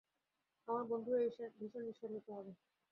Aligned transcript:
আমার 0.67 0.83
বন্ধুরা 0.85 1.19
ভীষণ 1.57 1.83
ঈর্ষান্বিত 1.89 2.27
হবে। 2.29 2.51